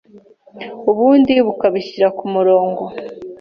[0.91, 2.83] ubundi bukabishyira ku murongo.